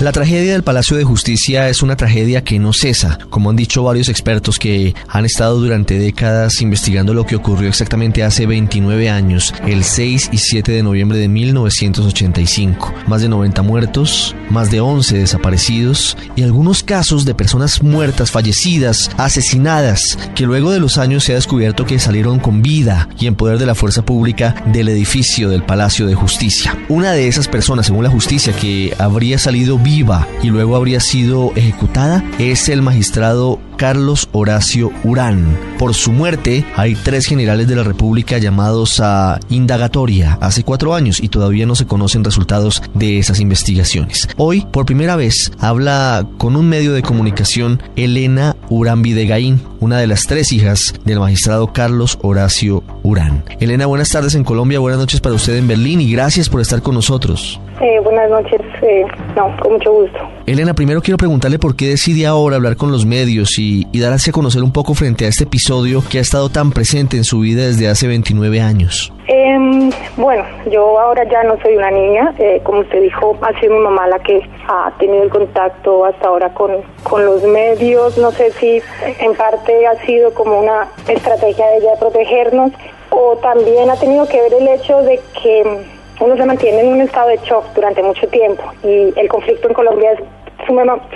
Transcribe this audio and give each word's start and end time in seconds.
La 0.00 0.12
tragedia 0.12 0.54
del 0.54 0.62
Palacio 0.62 0.96
de 0.96 1.04
Justicia 1.04 1.68
es 1.68 1.82
una 1.82 1.94
tragedia 1.94 2.42
que 2.42 2.58
no 2.58 2.72
cesa, 2.72 3.18
como 3.28 3.50
han 3.50 3.56
dicho 3.56 3.82
varios 3.82 4.08
expertos 4.08 4.58
que 4.58 4.94
han 5.06 5.26
estado 5.26 5.60
durante 5.60 5.98
décadas 5.98 6.62
investigando 6.62 7.12
lo 7.12 7.26
que 7.26 7.36
ocurrió 7.36 7.68
exactamente 7.68 8.24
hace 8.24 8.46
29 8.46 9.10
años, 9.10 9.52
el 9.66 9.84
6 9.84 10.30
y 10.32 10.38
7 10.38 10.72
de 10.72 10.82
noviembre 10.82 11.18
de 11.18 11.28
1985. 11.28 12.94
Más 13.08 13.20
de 13.20 13.28
90 13.28 13.60
muertos, 13.60 14.34
más 14.48 14.70
de 14.70 14.80
11 14.80 15.18
desaparecidos 15.18 16.16
y 16.34 16.44
algunos 16.44 16.82
casos 16.82 17.26
de 17.26 17.34
personas 17.34 17.82
muertas, 17.82 18.30
fallecidas, 18.30 19.10
asesinadas, 19.18 20.18
que 20.34 20.46
luego 20.46 20.70
de 20.70 20.80
los 20.80 20.96
años 20.96 21.24
se 21.24 21.32
ha 21.32 21.34
descubierto 21.34 21.84
que 21.84 21.98
salieron 21.98 22.38
con 22.38 22.62
vida 22.62 23.06
y 23.18 23.26
en 23.26 23.34
poder 23.34 23.58
de 23.58 23.66
la 23.66 23.74
fuerza 23.74 24.00
pública 24.00 24.64
del 24.72 24.88
edificio 24.88 25.50
del 25.50 25.62
Palacio 25.62 26.06
de 26.06 26.14
Justicia. 26.14 26.74
Una 26.88 27.12
de 27.12 27.28
esas 27.28 27.48
personas, 27.48 27.84
según 27.84 28.04
la 28.04 28.10
justicia, 28.10 28.54
que 28.54 28.94
habría 28.98 29.38
salido 29.38 29.76
y 29.90 30.50
luego 30.50 30.76
habría 30.76 31.00
sido 31.00 31.52
ejecutada 31.56 32.22
es 32.38 32.68
el 32.68 32.80
magistrado 32.80 33.58
Carlos 33.76 34.28
Horacio 34.30 34.92
Urán. 35.02 35.58
Por 35.78 35.94
su 35.94 36.12
muerte, 36.12 36.64
hay 36.76 36.94
tres 36.94 37.26
generales 37.26 37.66
de 37.66 37.74
la 37.74 37.82
República 37.82 38.38
llamados 38.38 39.00
a 39.00 39.40
indagatoria 39.48 40.38
hace 40.40 40.62
cuatro 40.62 40.94
años 40.94 41.20
y 41.20 41.28
todavía 41.28 41.66
no 41.66 41.74
se 41.74 41.86
conocen 41.86 42.22
resultados 42.22 42.84
de 42.94 43.18
esas 43.18 43.40
investigaciones. 43.40 44.28
Hoy, 44.36 44.64
por 44.70 44.86
primera 44.86 45.16
vez, 45.16 45.50
habla 45.58 46.24
con 46.38 46.54
un 46.54 46.68
medio 46.68 46.92
de 46.92 47.02
comunicación 47.02 47.82
Elena 47.96 48.54
Urán 48.68 49.02
Videgaín, 49.02 49.60
una 49.80 49.98
de 49.98 50.06
las 50.06 50.22
tres 50.22 50.52
hijas 50.52 50.94
del 51.04 51.18
magistrado 51.18 51.72
Carlos 51.72 52.16
Horacio 52.22 52.84
Urán. 53.02 53.42
Elena, 53.58 53.86
buenas 53.86 54.10
tardes 54.10 54.36
en 54.36 54.44
Colombia, 54.44 54.78
buenas 54.78 55.00
noches 55.00 55.20
para 55.20 55.34
usted 55.34 55.56
en 55.56 55.66
Berlín 55.66 56.00
y 56.00 56.12
gracias 56.12 56.48
por 56.48 56.60
estar 56.60 56.80
con 56.80 56.94
nosotros. 56.94 57.58
Eh, 57.80 57.98
buenas 58.00 58.28
noches, 58.28 58.60
eh, 58.82 59.04
no, 59.34 59.56
con 59.58 59.72
mucho 59.72 59.92
gusto. 59.92 60.18
Elena, 60.46 60.74
primero 60.74 61.00
quiero 61.00 61.16
preguntarle 61.16 61.58
por 61.58 61.76
qué 61.76 61.88
decide 61.88 62.26
ahora 62.26 62.56
hablar 62.56 62.76
con 62.76 62.92
los 62.92 63.06
medios 63.06 63.58
y, 63.58 63.86
y 63.90 64.00
darse 64.00 64.30
a 64.30 64.32
conocer 64.32 64.62
un 64.62 64.72
poco 64.72 64.92
frente 64.92 65.24
a 65.24 65.28
este 65.28 65.44
episodio 65.44 66.02
que 66.10 66.18
ha 66.18 66.20
estado 66.20 66.50
tan 66.50 66.72
presente 66.72 67.16
en 67.16 67.24
su 67.24 67.40
vida 67.40 67.66
desde 67.66 67.88
hace 67.88 68.06
29 68.06 68.60
años. 68.60 69.12
Eh, 69.28 69.90
bueno, 70.16 70.44
yo 70.70 71.00
ahora 71.00 71.24
ya 71.30 71.42
no 71.44 71.56
soy 71.62 71.76
una 71.76 71.90
niña, 71.90 72.34
eh, 72.38 72.60
como 72.64 72.80
usted 72.80 73.00
dijo, 73.00 73.38
ha 73.40 73.58
sido 73.60 73.74
mi 73.74 73.80
mamá 73.80 74.06
la 74.08 74.18
que 74.18 74.40
ha 74.68 74.92
tenido 74.98 75.22
el 75.22 75.30
contacto 75.30 76.04
hasta 76.04 76.28
ahora 76.28 76.52
con, 76.52 76.72
con 77.04 77.24
los 77.24 77.42
medios, 77.44 78.18
no 78.18 78.30
sé 78.32 78.50
si 78.52 78.82
en 79.20 79.34
parte 79.34 79.86
ha 79.86 80.04
sido 80.04 80.34
como 80.34 80.60
una 80.60 80.88
estrategia 81.08 81.66
de 81.66 81.76
ella 81.78 81.92
de 81.92 81.96
protegernos 81.98 82.72
o 83.10 83.36
también 83.36 83.88
ha 83.88 83.96
tenido 83.96 84.26
que 84.28 84.40
ver 84.40 84.52
el 84.52 84.68
hecho 84.68 84.98
de 85.02 85.20
que 85.42 85.99
uno 86.20 86.36
se 86.36 86.44
mantiene 86.44 86.80
en 86.80 86.88
un 86.88 87.00
estado 87.00 87.28
de 87.28 87.38
shock 87.38 87.64
durante 87.74 88.02
mucho 88.02 88.28
tiempo 88.28 88.62
y 88.84 89.12
el 89.18 89.28
conflicto 89.28 89.68
en 89.68 89.74
Colombia 89.74 90.12
es 90.12 90.20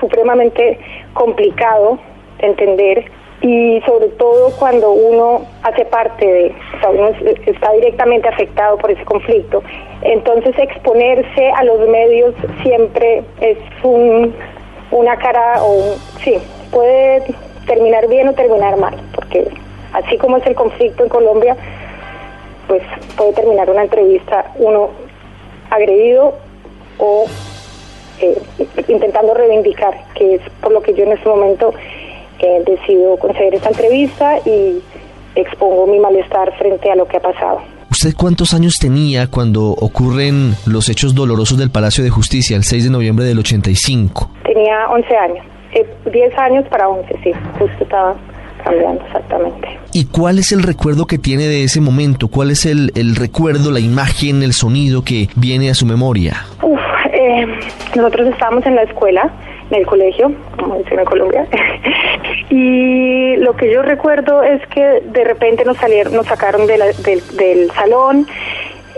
supremamente 0.01 0.79
complicado 1.13 1.99
de 2.39 2.47
entender 2.47 3.05
y 3.43 3.83
sobre 3.85 4.09
todo 4.09 4.51
cuando 4.59 4.93
uno 4.93 5.43
hace 5.63 5.85
parte 5.85 6.25
de, 6.25 6.55
o 6.77 6.81
sea, 6.81 6.91
uno 6.91 7.09
está 7.45 7.73
directamente 7.73 8.27
afectado 8.27 8.79
por 8.79 8.91
ese 8.91 9.05
conflicto. 9.05 9.63
Entonces 10.01 10.55
exponerse 10.59 11.51
a 11.51 11.63
los 11.65 11.87
medios 11.87 12.35
siempre 12.63 13.23
es 13.43 13.59
un, 13.83 14.35
una 14.91 15.17
cara 15.19 15.63
o 15.63 15.73
un, 15.73 15.99
sí, 16.25 16.39
puede 16.73 17.23
terminar 17.67 18.09
bien 18.09 18.29
o 18.29 18.33
terminar 18.33 18.79
mal, 18.79 18.95
porque 19.15 19.47
así 19.93 20.17
como 20.17 20.39
es 20.39 20.47
el 20.47 20.55
conflicto 20.55 21.03
en 21.03 21.11
Colombia, 21.11 21.55
pues 22.67 22.83
puede 23.17 23.35
terminar 23.35 23.69
una 23.69 23.83
entrevista 23.83 24.44
uno 24.57 24.91
agredido 25.71 26.35
o 26.99 27.27
eh, 28.21 28.41
intentando 28.89 29.35
reivindicar, 29.35 29.95
que 30.15 30.37
es 30.37 30.41
por 30.61 30.73
lo 30.73 30.83
que 30.83 30.95
yo 30.95 31.05
en 31.05 31.13
este 31.13 31.29
momento 31.29 31.75
eh, 32.39 32.63
decido 32.65 33.17
conceder 33.17 33.55
esta 33.55 33.71
entrevista 33.71 34.39
y 34.45 34.81
expongo 35.35 35.87
mi 35.87 35.99
malestar 35.99 36.57
frente 36.59 36.91
a 36.91 36.97
lo 36.97 37.07
que 37.07 37.17
ha 37.17 37.21
pasado. 37.21 37.61
¿Usted 37.91 38.15
cuántos 38.17 38.55
años 38.55 38.79
tenía 38.81 39.29
cuando 39.29 39.71
ocurren 39.71 40.55
los 40.67 40.89
hechos 40.89 41.15
dolorosos 41.15 41.59
del 41.59 41.71
Palacio 41.71 42.03
de 42.03 42.11
Justicia 42.11 42.57
el 42.57 42.65
6 42.65 42.85
de 42.85 42.91
noviembre 42.91 43.25
del 43.25 43.39
85? 43.39 44.31
Tenía 44.45 44.89
11 44.91 45.17
años, 45.17 45.47
eh, 45.73 45.87
10 46.11 46.39
años 46.39 46.65
para 46.69 46.89
11, 46.89 47.17
sí, 47.23 47.33
justo 47.59 47.85
estaba 47.85 48.17
exactamente. 48.73 49.79
¿Y 49.93 50.07
cuál 50.07 50.39
es 50.39 50.53
el 50.53 50.63
recuerdo 50.63 51.07
que 51.07 51.19
tiene 51.19 51.45
de 51.45 51.65
ese 51.65 51.81
momento? 51.81 52.29
¿Cuál 52.29 52.51
es 52.51 52.67
el, 52.67 52.93
el 52.95 53.17
recuerdo, 53.17 53.71
la 53.71 53.81
imagen, 53.81 54.43
el 54.43 54.53
sonido 54.53 55.03
que 55.03 55.29
viene 55.37 55.71
a 55.71 55.75
su 55.75 55.87
memoria? 55.87 56.45
Uf, 56.63 56.81
eh, 57.13 57.47
nosotros 57.95 58.29
estábamos 58.29 58.65
en 58.67 58.75
la 58.75 58.83
escuela, 58.83 59.31
en 59.71 59.79
el 59.79 59.87
colegio, 59.87 60.33
como 60.59 60.77
dicen 60.79 60.99
en 60.99 61.05
Colombia, 61.05 61.47
y 62.51 63.37
lo 63.37 63.55
que 63.57 63.73
yo 63.73 63.83
recuerdo 63.83 64.43
es 64.43 64.67
que 64.69 65.03
de 65.05 65.25
repente 65.25 65.65
nos 65.65 65.77
salieron, 65.77 66.15
nos 66.15 66.27
sacaron 66.27 66.67
de 66.67 66.79
la, 66.79 66.87
del, 66.87 67.23
del 67.37 67.71
salón. 67.73 68.27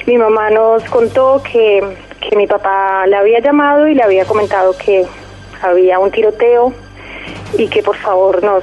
Mi 0.07 0.19
mamá 0.19 0.51
nos 0.51 0.85
contó 0.85 1.43
que, 1.43 1.83
que 2.21 2.37
mi 2.37 2.47
papá 2.47 3.07
le 3.07 3.17
había 3.17 3.41
llamado 3.41 3.89
y 3.89 3.95
le 3.95 4.03
había 4.03 4.25
comentado 4.25 4.77
que 4.79 5.05
había 5.63 5.99
un 5.99 6.11
tiroteo 6.11 6.73
y 7.59 7.69
que 7.69 7.83
por 7.83 7.97
favor 7.97 8.43
nos, 8.43 8.63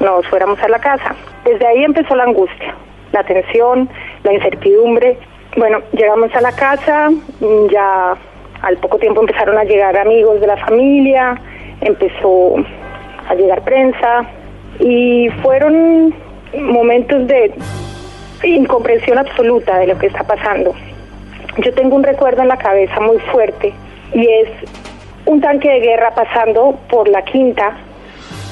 nos 0.00 0.26
fuéramos 0.28 0.62
a 0.62 0.68
la 0.68 0.78
casa. 0.78 1.14
Desde 1.44 1.66
ahí 1.66 1.84
empezó 1.84 2.14
la 2.14 2.24
angustia, 2.24 2.74
la 3.12 3.24
tensión, 3.24 3.88
la 4.24 4.32
incertidumbre. 4.32 5.18
Bueno, 5.56 5.80
llegamos 5.92 6.34
a 6.34 6.40
la 6.40 6.52
casa, 6.52 7.10
ya 7.70 8.14
al 8.62 8.76
poco 8.78 8.98
tiempo 8.98 9.20
empezaron 9.20 9.56
a 9.58 9.64
llegar 9.64 9.96
amigos 9.96 10.40
de 10.40 10.46
la 10.46 10.56
familia, 10.58 11.40
empezó 11.80 12.56
a 13.28 13.34
llegar 13.34 13.62
prensa 13.62 14.24
y 14.78 15.28
fueron 15.42 16.14
momentos 16.60 17.26
de 17.26 17.54
incomprensión 18.42 19.18
absoluta 19.18 19.78
de 19.78 19.86
lo 19.86 19.98
que 19.98 20.06
está 20.06 20.24
pasando. 20.24 20.74
Yo 21.58 21.72
tengo 21.72 21.96
un 21.96 22.02
recuerdo 22.02 22.42
en 22.42 22.48
la 22.48 22.58
cabeza 22.58 23.00
muy 23.00 23.18
fuerte 23.18 23.72
y 24.12 24.26
es 24.26 24.48
un 25.24 25.40
tanque 25.40 25.68
de 25.68 25.80
guerra 25.80 26.14
pasando 26.14 26.78
por 26.88 27.08
la 27.08 27.22
quinta 27.22 27.76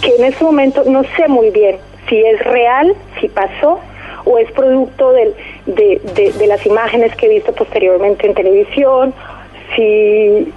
que 0.05 0.17
en 0.17 0.25
ese 0.25 0.45
momento 0.45 0.85
no 0.85 1.03
sé 1.17 1.29
muy 1.29 1.51
bien 1.51 1.77
si 2.09 2.21
es 2.21 2.43
real, 2.45 2.95
si 3.21 3.29
pasó 3.29 3.81
o 4.25 4.39
es 4.39 4.51
producto 4.53 5.13
de, 5.13 5.35
de, 5.67 6.33
de 6.39 6.47
las 6.47 6.65
imágenes 6.67 7.15
que 7.17 7.27
he 7.27 7.29
visto 7.29 7.53
posteriormente 7.53 8.27
en 8.27 8.35
televisión, 8.35 9.15
si 9.75 10.53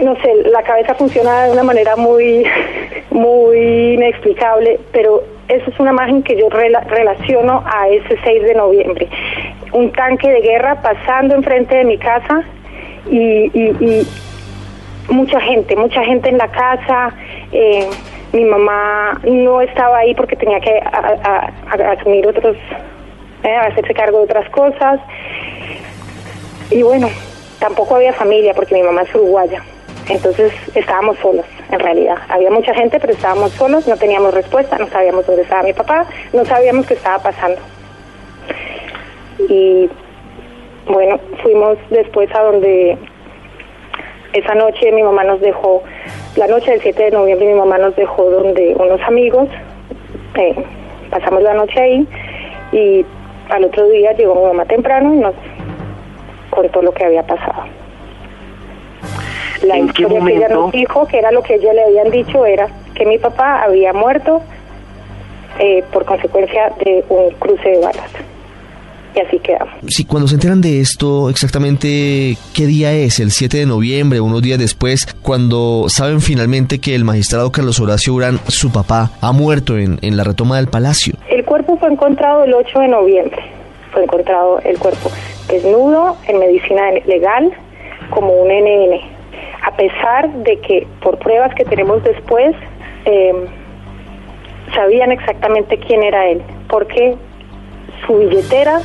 no 0.00 0.14
sé, 0.16 0.34
la 0.50 0.62
cabeza 0.62 0.94
funciona 0.94 1.44
de 1.44 1.52
una 1.52 1.62
manera 1.62 1.96
muy, 1.96 2.44
muy 3.10 3.94
inexplicable, 3.94 4.78
pero 4.92 5.24
eso 5.48 5.70
es 5.70 5.80
una 5.80 5.90
imagen 5.90 6.22
que 6.22 6.36
yo 6.36 6.48
rela 6.48 6.80
relaciono 6.80 7.64
a 7.66 7.88
ese 7.88 8.16
6 8.22 8.42
de 8.42 8.54
noviembre. 8.54 9.08
Un 9.72 9.92
tanque 9.92 10.28
de 10.28 10.40
guerra 10.40 10.80
pasando 10.82 11.34
enfrente 11.34 11.76
de 11.76 11.84
mi 11.84 11.98
casa 11.98 12.42
y, 13.10 13.50
y, 13.52 13.76
y 13.80 14.06
mucha 15.08 15.40
gente, 15.40 15.74
mucha 15.76 16.04
gente 16.04 16.28
en 16.28 16.38
la 16.38 16.48
casa. 16.48 17.12
Eh, 17.52 17.88
mi 18.32 18.44
mamá 18.44 19.20
no 19.24 19.60
estaba 19.60 19.98
ahí 19.98 20.14
porque 20.14 20.36
tenía 20.36 20.60
que 20.60 20.80
asumir 21.98 22.26
otros, 22.26 22.56
eh, 23.42 23.56
hacerse 23.56 23.94
cargo 23.94 24.18
de 24.18 24.24
otras 24.24 24.48
cosas. 24.50 25.00
Y 26.70 26.82
bueno, 26.82 27.08
tampoco 27.58 27.96
había 27.96 28.12
familia 28.12 28.52
porque 28.54 28.74
mi 28.74 28.82
mamá 28.82 29.02
es 29.02 29.14
uruguaya. 29.14 29.62
Entonces 30.08 30.52
estábamos 30.74 31.18
solos, 31.18 31.44
en 31.70 31.80
realidad. 31.80 32.16
Había 32.28 32.50
mucha 32.50 32.74
gente, 32.74 32.98
pero 32.98 33.12
estábamos 33.12 33.52
solos, 33.52 33.86
no 33.86 33.96
teníamos 33.96 34.32
respuesta, 34.32 34.78
no 34.78 34.88
sabíamos 34.88 35.26
dónde 35.26 35.42
estaba 35.42 35.62
mi 35.62 35.74
papá, 35.74 36.06
no 36.32 36.44
sabíamos 36.44 36.86
qué 36.86 36.94
estaba 36.94 37.18
pasando. 37.22 37.60
Y 39.48 39.90
bueno, 40.86 41.20
fuimos 41.42 41.76
después 41.90 42.34
a 42.34 42.42
donde 42.42 42.96
esa 44.32 44.54
noche 44.54 44.92
mi 44.92 45.02
mamá 45.02 45.24
nos 45.24 45.40
dejó, 45.40 45.82
la 46.38 46.46
noche 46.46 46.70
del 46.70 46.80
7 46.80 47.02
de 47.02 47.10
noviembre 47.10 47.48
mi 47.48 47.54
mamá 47.54 47.78
nos 47.78 47.96
dejó 47.96 48.30
donde 48.30 48.72
unos 48.78 49.00
amigos, 49.02 49.48
eh, 50.36 50.54
pasamos 51.10 51.42
la 51.42 51.54
noche 51.54 51.80
ahí 51.80 52.08
y 52.70 53.04
al 53.50 53.64
otro 53.64 53.88
día 53.88 54.12
llegó 54.12 54.36
mi 54.36 54.42
mamá 54.42 54.64
temprano 54.64 55.14
y 55.14 55.16
nos 55.16 55.34
contó 56.50 56.80
lo 56.80 56.92
que 56.92 57.04
había 57.04 57.24
pasado. 57.24 57.64
La 59.64 59.78
¿En 59.78 59.88
qué 59.88 60.02
historia 60.02 60.24
que 60.24 60.36
ella 60.36 60.48
nos 60.50 60.70
dijo, 60.70 61.06
que 61.08 61.18
era 61.18 61.32
lo 61.32 61.42
que 61.42 61.56
ellos 61.56 61.74
le 61.74 61.82
habían 61.82 62.10
dicho, 62.10 62.46
era 62.46 62.68
que 62.94 63.04
mi 63.04 63.18
papá 63.18 63.64
había 63.64 63.92
muerto 63.92 64.40
eh, 65.58 65.82
por 65.92 66.04
consecuencia 66.04 66.70
de 66.84 67.04
un 67.08 67.30
cruce 67.30 67.68
de 67.68 67.80
balas. 67.80 68.12
Y 69.14 69.20
así 69.20 69.38
quedamos. 69.38 69.74
Sí, 69.88 70.04
cuando 70.04 70.28
se 70.28 70.34
enteran 70.34 70.60
de 70.60 70.80
esto, 70.80 71.30
exactamente 71.30 72.36
qué 72.54 72.66
día 72.66 72.92
es, 72.92 73.20
el 73.20 73.30
7 73.30 73.58
de 73.58 73.66
noviembre, 73.66 74.20
unos 74.20 74.42
días 74.42 74.58
después, 74.58 75.06
cuando 75.22 75.86
saben 75.88 76.20
finalmente 76.20 76.78
que 76.78 76.94
el 76.94 77.04
magistrado 77.04 77.50
Carlos 77.50 77.80
Horacio 77.80 78.14
Urán, 78.14 78.38
su 78.48 78.70
papá, 78.70 79.10
ha 79.20 79.32
muerto 79.32 79.78
en, 79.78 79.98
en 80.02 80.16
la 80.16 80.24
retoma 80.24 80.56
del 80.56 80.68
palacio. 80.68 81.14
El 81.30 81.44
cuerpo 81.44 81.78
fue 81.78 81.90
encontrado 81.90 82.44
el 82.44 82.54
8 82.54 82.78
de 82.80 82.88
noviembre. 82.88 83.42
Fue 83.92 84.04
encontrado 84.04 84.60
el 84.60 84.78
cuerpo 84.78 85.10
desnudo 85.48 86.16
en 86.26 86.38
medicina 86.38 86.90
legal 87.06 87.52
como 88.10 88.32
un 88.32 88.48
NN. 88.48 89.00
a 89.62 89.76
pesar 89.76 90.32
de 90.32 90.58
que 90.60 90.86
por 91.02 91.18
pruebas 91.18 91.54
que 91.54 91.64
tenemos 91.64 92.02
después, 92.04 92.54
eh, 93.04 93.32
sabían 94.74 95.12
exactamente 95.12 95.78
quién 95.78 96.02
era 96.02 96.28
él, 96.28 96.42
porque 96.68 97.16
su 98.06 98.18
billetera 98.18 98.80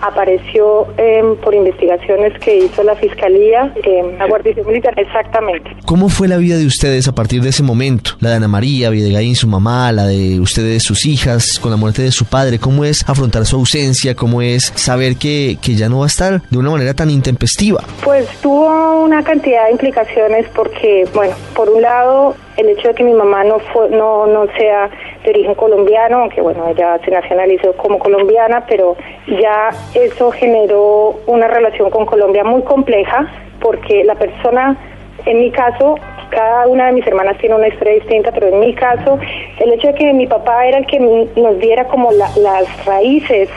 apareció 0.00 0.86
em, 0.96 1.36
por 1.36 1.54
investigaciones 1.54 2.38
que 2.40 2.64
hizo 2.64 2.82
la 2.82 2.96
Fiscalía, 2.96 3.72
eh, 3.84 4.02
la 4.18 4.26
Guardia 4.26 4.54
Militar, 4.66 4.94
exactamente. 4.96 5.70
¿Cómo 5.84 6.08
fue 6.08 6.28
la 6.28 6.36
vida 6.36 6.56
de 6.56 6.66
ustedes 6.66 7.08
a 7.08 7.14
partir 7.14 7.42
de 7.42 7.50
ese 7.50 7.62
momento? 7.62 8.12
La 8.20 8.30
de 8.30 8.36
Ana 8.36 8.48
María, 8.48 8.90
Videgaín, 8.90 9.36
su 9.36 9.46
mamá, 9.46 9.92
la 9.92 10.06
de 10.06 10.40
ustedes, 10.40 10.82
sus 10.82 11.06
hijas, 11.06 11.58
con 11.60 11.70
la 11.70 11.76
muerte 11.76 12.02
de 12.02 12.12
su 12.12 12.24
padre. 12.24 12.58
¿Cómo 12.58 12.84
es 12.84 13.08
afrontar 13.08 13.46
su 13.46 13.56
ausencia? 13.56 14.14
¿Cómo 14.14 14.42
es 14.42 14.72
saber 14.74 15.16
que, 15.16 15.58
que 15.60 15.74
ya 15.74 15.88
no 15.88 15.98
va 15.98 16.04
a 16.04 16.08
estar 16.08 16.42
de 16.48 16.58
una 16.58 16.70
manera 16.70 16.94
tan 16.94 17.10
intempestiva? 17.10 17.84
Pues 18.04 18.26
tuvo 18.42 19.02
una 19.02 19.22
cantidad 19.22 19.66
de 19.66 19.72
implicaciones 19.72 20.46
porque, 20.54 21.08
bueno, 21.14 21.34
por 21.54 21.68
un 21.68 21.82
lado, 21.82 22.36
el 22.60 22.68
hecho 22.68 22.88
de 22.88 22.94
que 22.94 23.04
mi 23.04 23.12
mamá 23.12 23.42
no, 23.44 23.58
fue, 23.58 23.88
no, 23.88 24.26
no 24.26 24.46
sea 24.56 24.90
de 25.24 25.30
origen 25.30 25.54
colombiano, 25.54 26.18
aunque 26.18 26.40
bueno, 26.40 26.68
ella 26.68 26.98
se 27.04 27.10
nacionalizó 27.10 27.72
como 27.74 27.98
colombiana, 27.98 28.64
pero 28.68 28.96
ya 29.26 29.70
eso 29.94 30.30
generó 30.30 31.16
una 31.26 31.48
relación 31.48 31.90
con 31.90 32.04
Colombia 32.06 32.44
muy 32.44 32.62
compleja, 32.62 33.26
porque 33.60 34.04
la 34.04 34.14
persona, 34.14 34.76
en 35.24 35.40
mi 35.40 35.50
caso, 35.50 35.96
cada 36.30 36.66
una 36.66 36.86
de 36.86 36.92
mis 36.92 37.06
hermanas 37.06 37.38
tiene 37.38 37.54
una 37.54 37.68
historia 37.68 37.94
distinta, 37.94 38.30
pero 38.32 38.48
en 38.48 38.60
mi 38.60 38.74
caso, 38.74 39.18
el 39.58 39.72
hecho 39.72 39.88
de 39.88 39.94
que 39.94 40.12
mi 40.12 40.26
papá 40.26 40.66
era 40.66 40.78
el 40.78 40.86
que 40.86 41.00
nos 41.00 41.58
diera 41.58 41.84
como 41.84 42.12
las 42.12 42.84
raíces, 42.84 43.48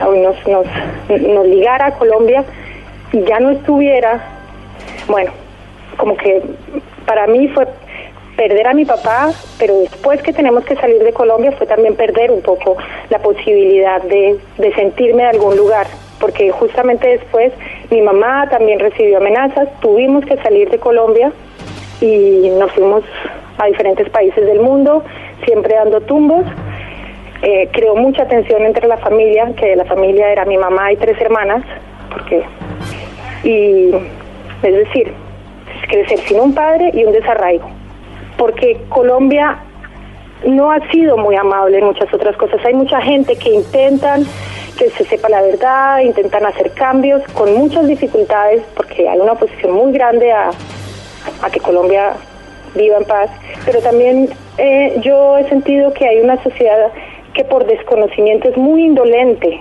nos, 0.00 0.46
nos, 0.46 0.66
nos 1.08 1.46
ligara 1.46 1.86
a 1.86 1.92
Colombia, 1.92 2.44
y 3.12 3.22
ya 3.24 3.40
no 3.40 3.50
estuviera, 3.50 4.22
bueno, 5.08 5.32
como 5.96 6.16
que 6.16 6.42
para 7.06 7.26
mí 7.26 7.48
fue 7.48 7.66
perder 8.36 8.66
a 8.66 8.74
mi 8.74 8.84
papá, 8.84 9.30
pero 9.58 9.78
después 9.78 10.22
que 10.22 10.32
tenemos 10.32 10.64
que 10.64 10.76
salir 10.76 11.02
de 11.02 11.12
Colombia 11.12 11.52
fue 11.52 11.66
también 11.66 11.94
perder 11.96 12.30
un 12.30 12.42
poco 12.42 12.76
la 13.10 13.18
posibilidad 13.18 14.02
de, 14.02 14.38
de 14.58 14.74
sentirme 14.74 15.22
de 15.22 15.30
algún 15.30 15.56
lugar, 15.56 15.86
porque 16.20 16.50
justamente 16.50 17.08
después 17.08 17.52
mi 17.90 18.00
mamá 18.00 18.48
también 18.48 18.80
recibió 18.80 19.18
amenazas, 19.18 19.68
tuvimos 19.80 20.24
que 20.24 20.36
salir 20.38 20.70
de 20.70 20.78
Colombia 20.78 21.32
y 22.00 22.50
nos 22.58 22.72
fuimos 22.72 23.04
a 23.58 23.66
diferentes 23.66 24.08
países 24.10 24.44
del 24.46 24.60
mundo, 24.60 25.04
siempre 25.44 25.74
dando 25.74 26.00
tumbos. 26.00 26.44
Eh, 27.42 27.68
creó 27.72 27.96
mucha 27.96 28.26
tensión 28.26 28.62
entre 28.62 28.86
la 28.86 28.98
familia, 28.98 29.52
que 29.56 29.74
la 29.74 29.84
familia 29.84 30.30
era 30.30 30.44
mi 30.44 30.56
mamá 30.56 30.92
y 30.92 30.96
tres 30.96 31.20
hermanas, 31.20 31.64
porque 32.08 32.44
y 33.42 33.90
es 34.62 34.74
decir, 34.76 35.12
crecer 35.88 36.20
sin 36.20 36.38
un 36.38 36.54
padre 36.54 36.90
y 36.94 37.04
un 37.04 37.12
desarraigo 37.12 37.68
porque 38.42 38.76
Colombia 38.88 39.56
no 40.44 40.72
ha 40.72 40.80
sido 40.90 41.16
muy 41.16 41.36
amable 41.36 41.78
en 41.78 41.84
muchas 41.84 42.12
otras 42.12 42.36
cosas. 42.36 42.58
Hay 42.64 42.74
mucha 42.74 43.00
gente 43.00 43.36
que 43.36 43.50
intentan 43.50 44.24
que 44.76 44.90
se 44.90 45.04
sepa 45.04 45.28
la 45.28 45.42
verdad, 45.42 46.00
intentan 46.00 46.44
hacer 46.44 46.72
cambios 46.72 47.22
con 47.34 47.54
muchas 47.54 47.86
dificultades 47.86 48.64
porque 48.74 49.08
hay 49.08 49.20
una 49.20 49.34
oposición 49.34 49.74
muy 49.74 49.92
grande 49.92 50.32
a, 50.32 50.50
que 51.52 51.60
Colombia 51.60 52.14
viva 52.74 52.96
en 52.96 53.04
paz. 53.04 53.30
Pero 53.64 53.78
también 53.78 54.28
eh, 54.58 54.96
yo 55.04 55.38
he 55.38 55.48
sentido 55.48 55.92
que 55.94 56.04
hay 56.04 56.18
una 56.18 56.42
sociedad 56.42 56.90
que 57.34 57.44
por 57.44 57.64
desconocimiento 57.64 58.48
es 58.48 58.56
muy 58.56 58.86
indolente 58.86 59.60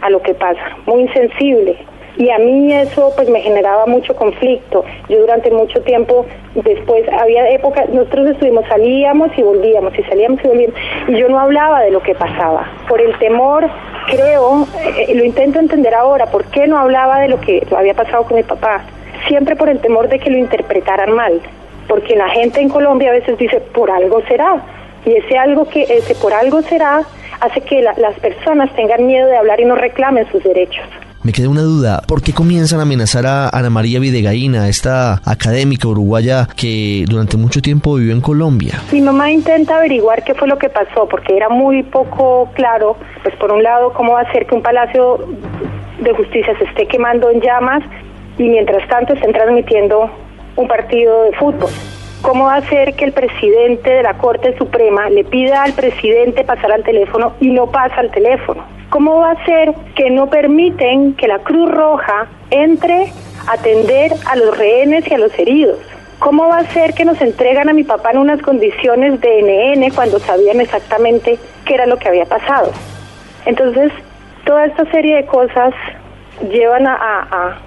a 0.00 0.08
lo 0.08 0.22
que 0.22 0.32
pasa, 0.32 0.78
muy 0.86 1.02
insensible 1.02 1.76
y 2.16 2.30
a 2.30 2.38
mí 2.38 2.72
eso 2.72 3.12
pues 3.14 3.28
me 3.28 3.40
generaba 3.40 3.86
mucho 3.86 4.14
conflicto. 4.16 4.84
Yo 5.08 5.20
durante 5.20 5.50
mucho 5.50 5.82
tiempo 5.82 6.26
después 6.54 7.06
había 7.12 7.48
épocas, 7.50 7.88
nosotros 7.90 8.28
estuvimos, 8.30 8.64
salíamos 8.68 9.30
y 9.36 9.42
volvíamos 9.42 9.98
y 9.98 10.02
salíamos 10.04 10.42
y 10.44 10.48
volvíamos 10.48 10.76
y 11.08 11.16
yo 11.16 11.28
no 11.28 11.38
hablaba 11.38 11.82
de 11.82 11.90
lo 11.90 12.02
que 12.02 12.14
pasaba. 12.14 12.70
Por 12.88 13.00
el 13.00 13.18
temor, 13.18 13.68
creo, 14.06 14.66
eh, 14.98 15.14
lo 15.14 15.24
intento 15.24 15.58
entender 15.58 15.94
ahora, 15.94 16.26
¿por 16.26 16.44
qué 16.46 16.66
no 16.66 16.78
hablaba 16.78 17.20
de 17.20 17.28
lo 17.28 17.40
que 17.40 17.66
había 17.76 17.94
pasado 17.94 18.24
con 18.24 18.36
mi 18.36 18.42
papá? 18.42 18.82
Siempre 19.28 19.56
por 19.56 19.68
el 19.68 19.80
temor 19.80 20.08
de 20.08 20.18
que 20.18 20.30
lo 20.30 20.38
interpretaran 20.38 21.12
mal, 21.12 21.40
porque 21.88 22.16
la 22.16 22.28
gente 22.30 22.60
en 22.60 22.68
Colombia 22.68 23.10
a 23.10 23.12
veces 23.12 23.36
dice, 23.38 23.60
por 23.60 23.90
algo 23.90 24.22
será. 24.28 24.62
Y 25.04 25.14
ese 25.14 25.38
algo 25.38 25.68
que, 25.68 25.82
ese 25.82 26.16
por 26.16 26.32
algo 26.32 26.62
será, 26.62 27.02
hace 27.40 27.60
que 27.60 27.80
las 27.80 28.14
personas 28.20 28.74
tengan 28.74 29.06
miedo 29.06 29.28
de 29.28 29.36
hablar 29.36 29.60
y 29.60 29.64
no 29.64 29.76
reclamen 29.76 30.26
sus 30.32 30.42
derechos. 30.42 30.84
Me 31.26 31.32
queda 31.32 31.48
una 31.48 31.62
duda, 31.62 32.02
¿por 32.06 32.22
qué 32.22 32.32
comienzan 32.32 32.78
a 32.78 32.82
amenazar 32.82 33.26
a 33.26 33.48
Ana 33.48 33.68
María 33.68 33.98
Videgaína, 33.98 34.68
esta 34.68 35.14
académica 35.24 35.88
uruguaya 35.88 36.46
que 36.56 37.04
durante 37.08 37.36
mucho 37.36 37.60
tiempo 37.60 37.96
vivió 37.96 38.12
en 38.12 38.20
Colombia? 38.20 38.80
Mi 38.92 39.00
mamá 39.00 39.32
intenta 39.32 39.76
averiguar 39.76 40.22
qué 40.22 40.34
fue 40.34 40.46
lo 40.46 40.56
que 40.56 40.68
pasó, 40.68 41.08
porque 41.08 41.36
era 41.36 41.48
muy 41.48 41.82
poco 41.82 42.48
claro, 42.54 42.96
pues 43.24 43.34
por 43.40 43.50
un 43.50 43.60
lado, 43.60 43.92
cómo 43.92 44.12
va 44.12 44.20
a 44.20 44.30
ser 44.30 44.46
que 44.46 44.54
un 44.54 44.62
palacio 44.62 45.18
de 46.00 46.12
justicia 46.12 46.56
se 46.58 46.64
esté 46.66 46.86
quemando 46.86 47.28
en 47.28 47.40
llamas 47.40 47.82
y 48.38 48.44
mientras 48.44 48.88
tanto 48.88 49.14
estén 49.14 49.32
transmitiendo 49.32 50.08
un 50.54 50.68
partido 50.68 51.24
de 51.24 51.32
fútbol. 51.32 51.70
¿Cómo 52.26 52.46
va 52.46 52.56
a 52.56 52.68
ser 52.68 52.94
que 52.94 53.04
el 53.04 53.12
presidente 53.12 53.88
de 53.88 54.02
la 54.02 54.18
Corte 54.18 54.58
Suprema 54.58 55.08
le 55.08 55.22
pida 55.22 55.62
al 55.62 55.74
presidente 55.74 56.42
pasar 56.42 56.72
al 56.72 56.82
teléfono 56.82 57.34
y 57.38 57.50
no 57.50 57.68
pasa 57.68 58.00
al 58.00 58.10
teléfono? 58.10 58.64
¿Cómo 58.90 59.20
va 59.20 59.30
a 59.30 59.44
ser 59.44 59.72
que 59.94 60.10
no 60.10 60.28
permiten 60.28 61.14
que 61.14 61.28
la 61.28 61.38
Cruz 61.38 61.70
Roja 61.70 62.26
entre 62.50 63.12
a 63.46 63.52
atender 63.52 64.10
a 64.28 64.34
los 64.34 64.58
rehenes 64.58 65.08
y 65.08 65.14
a 65.14 65.18
los 65.18 65.38
heridos? 65.38 65.78
¿Cómo 66.18 66.48
va 66.48 66.58
a 66.58 66.72
ser 66.72 66.94
que 66.94 67.04
nos 67.04 67.20
entregan 67.20 67.68
a 67.68 67.72
mi 67.72 67.84
papá 67.84 68.10
en 68.10 68.18
unas 68.18 68.42
condiciones 68.42 69.20
de 69.20 69.42
NN 69.42 69.94
cuando 69.94 70.18
sabían 70.18 70.60
exactamente 70.60 71.38
qué 71.64 71.74
era 71.74 71.86
lo 71.86 71.96
que 71.96 72.08
había 72.08 72.24
pasado? 72.24 72.72
Entonces, 73.44 73.92
toda 74.44 74.66
esta 74.66 74.84
serie 74.90 75.14
de 75.14 75.26
cosas 75.26 75.72
llevan 76.50 76.88
a, 76.88 77.60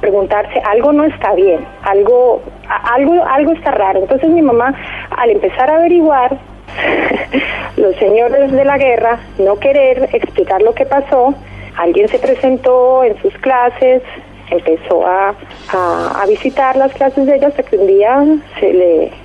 preguntarse, 0.00 0.60
algo 0.64 0.92
no 0.92 1.04
está 1.04 1.34
bien, 1.34 1.64
algo, 1.82 2.42
algo, 2.68 3.24
algo 3.24 3.52
está 3.52 3.70
raro. 3.70 4.00
Entonces 4.00 4.28
mi 4.30 4.42
mamá, 4.42 4.74
al 5.16 5.30
empezar 5.30 5.70
a 5.70 5.76
averiguar, 5.76 6.36
los 7.76 7.94
señores 7.96 8.52
de 8.52 8.64
la 8.64 8.78
guerra 8.78 9.18
no 9.38 9.56
querer 9.56 10.08
explicar 10.12 10.62
lo 10.62 10.74
que 10.74 10.86
pasó, 10.86 11.34
alguien 11.76 12.08
se 12.08 12.18
presentó 12.18 13.04
en 13.04 13.20
sus 13.20 13.34
clases, 13.38 14.02
empezó 14.50 15.06
a, 15.06 15.34
a, 15.72 16.26
visitar 16.26 16.76
las 16.76 16.92
clases 16.92 17.26
de 17.26 17.36
ella 17.36 17.48
hasta 17.48 17.62
que 17.62 17.76
un 17.76 17.86
día 17.86 18.24
se 18.60 18.72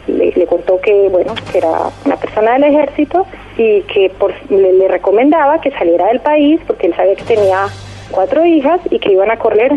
le, 0.07 0.45
contó 0.47 0.79
que 0.79 1.09
bueno 1.09 1.33
que 1.51 1.57
era 1.57 1.69
una 2.05 2.15
persona 2.15 2.53
del 2.53 2.63
ejército 2.63 3.25
y 3.57 3.81
que 3.81 4.09
por, 4.17 4.33
le, 4.49 4.87
recomendaba 4.87 5.59
que 5.61 5.71
saliera 5.71 6.07
del 6.07 6.21
país 6.21 6.61
porque 6.65 6.87
él 6.87 6.95
sabía 6.95 7.15
que 7.15 7.23
tenía 7.23 7.67
cuatro 8.11 8.45
hijas 8.45 8.79
y 8.89 8.99
que 8.99 9.11
iban 9.11 9.29
a 9.29 9.37
correr 9.37 9.73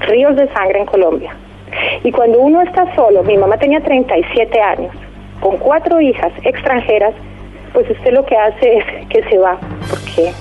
ríos 0.00 0.36
de 0.36 0.48
sangre 0.52 0.80
en 0.80 0.86
Colombia. 0.86 1.34
Y 2.02 2.10
cuando 2.12 2.40
uno 2.40 2.62
está 2.62 2.92
solo, 2.94 3.22
mi 3.22 3.36
mamá 3.36 3.56
tenía 3.58 3.80
37 3.80 4.60
años, 4.60 4.94
con 5.40 5.56
cuatro 5.58 6.00
hijas 6.00 6.32
extranjeras, 6.42 7.14
pues 7.72 7.88
usted 7.90 8.12
lo 8.12 8.24
que 8.26 8.36
hace 8.36 8.78
es 8.78 8.84
que 9.08 9.22
se 9.24 9.38
va, 9.38 9.58
porque 9.88 10.32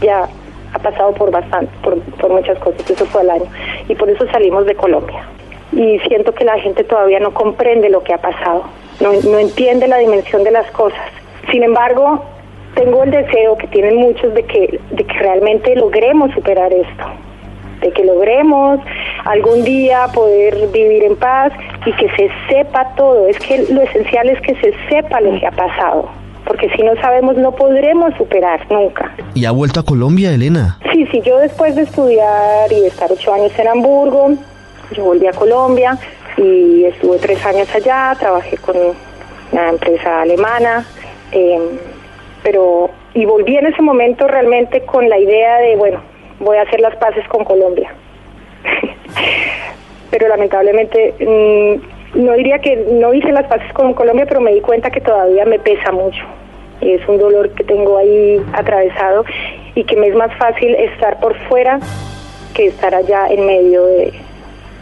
ya 0.00 0.28
ha 0.72 0.78
pasado 0.78 1.12
por 1.12 1.30
bastante, 1.30 1.70
por, 1.82 2.30
muchas 2.30 2.58
cosas, 2.58 2.88
eso 2.88 3.04
fue 3.06 3.22
el 3.22 3.30
año, 3.30 3.46
y 3.88 3.94
por 3.94 4.08
eso 4.08 4.26
salimos 4.30 4.66
de 4.66 4.74
Colombia. 4.74 5.24
Y 5.72 5.98
siento 6.00 6.32
que 6.32 6.44
la 6.44 6.58
gente 6.58 6.84
todavía 6.84 7.20
no 7.20 7.32
comprende 7.32 7.90
lo 7.90 8.02
que 8.02 8.14
ha 8.14 8.18
pasado, 8.18 8.64
no, 9.00 9.12
no 9.12 9.38
entiende 9.38 9.88
la 9.88 9.98
dimensión 9.98 10.42
de 10.44 10.50
las 10.50 10.70
cosas. 10.72 11.00
Sin 11.50 11.62
embargo, 11.62 12.24
tengo 12.74 13.02
el 13.02 13.10
deseo 13.10 13.56
que 13.56 13.66
tienen 13.68 13.96
muchos 13.96 14.32
de 14.34 14.44
que, 14.44 14.80
de 14.90 15.04
que 15.04 15.18
realmente 15.18 15.74
logremos 15.76 16.32
superar 16.32 16.72
esto, 16.72 17.04
de 17.80 17.90
que 17.92 18.04
logremos 18.04 18.80
algún 19.24 19.64
día 19.64 20.08
poder 20.14 20.68
vivir 20.68 21.04
en 21.04 21.16
paz 21.16 21.52
y 21.86 21.92
que 21.92 22.08
se 22.16 22.30
sepa 22.48 22.94
todo. 22.96 23.26
Es 23.26 23.38
que 23.38 23.66
lo 23.72 23.82
esencial 23.82 24.28
es 24.28 24.40
que 24.42 24.54
se 24.56 24.74
sepa 24.88 25.20
lo 25.20 25.38
que 25.38 25.46
ha 25.46 25.50
pasado, 25.50 26.08
porque 26.46 26.68
si 26.76 26.82
no 26.82 26.94
sabemos 27.00 27.36
no 27.36 27.52
podremos 27.52 28.14
superar 28.16 28.60
nunca. 28.70 29.14
¿Y 29.34 29.44
ha 29.44 29.50
vuelto 29.50 29.80
a 29.80 29.84
Colombia, 29.84 30.32
Elena? 30.32 30.78
Sí, 30.92 31.06
sí, 31.10 31.20
yo 31.24 31.38
después 31.38 31.74
de 31.76 31.82
estudiar 31.82 32.70
y 32.70 32.80
de 32.80 32.88
estar 32.88 33.10
ocho 33.10 33.32
años 33.32 33.52
en 33.58 33.68
Hamburgo, 33.68 34.32
yo 34.92 35.04
volví 35.04 35.26
a 35.26 35.32
Colombia 35.32 35.98
y 36.36 36.84
estuve 36.84 37.18
tres 37.18 37.44
años 37.44 37.68
allá, 37.74 38.16
trabajé 38.18 38.56
con 38.58 38.76
una 39.52 39.68
empresa 39.68 40.22
alemana, 40.22 40.84
em, 41.32 41.62
pero 42.42 42.90
y 43.14 43.24
volví 43.24 43.56
en 43.56 43.66
ese 43.66 43.82
momento 43.82 44.28
realmente 44.28 44.82
con 44.82 45.08
la 45.08 45.18
idea 45.18 45.58
de, 45.58 45.76
bueno, 45.76 46.00
voy 46.40 46.56
a 46.56 46.62
hacer 46.62 46.80
las 46.80 46.96
paces 46.96 47.26
con 47.28 47.44
Colombia. 47.44 47.92
pero 50.10 50.28
lamentablemente 50.28 51.14
mm, 51.20 52.22
no 52.24 52.32
diría 52.32 52.58
que 52.58 52.76
no 52.76 53.14
hice 53.14 53.30
las 53.30 53.46
paces 53.46 53.72
con 53.72 53.94
Colombia, 53.94 54.26
pero 54.26 54.40
me 54.40 54.52
di 54.52 54.60
cuenta 54.60 54.90
que 54.90 55.00
todavía 55.00 55.44
me 55.44 55.58
pesa 55.58 55.92
mucho. 55.92 56.24
Es 56.80 57.06
un 57.08 57.18
dolor 57.18 57.50
que 57.50 57.64
tengo 57.64 57.98
ahí 57.98 58.42
atravesado 58.52 59.24
y 59.74 59.84
que 59.84 59.96
me 59.96 60.08
es 60.08 60.14
más 60.14 60.34
fácil 60.36 60.74
estar 60.74 61.20
por 61.20 61.36
fuera 61.48 61.78
que 62.54 62.66
estar 62.66 62.94
allá 62.94 63.28
en 63.28 63.46
medio 63.46 63.86
de, 63.86 64.12